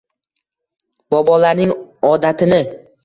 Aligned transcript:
Bobolarning 1.15 1.77
odatini 2.13 2.61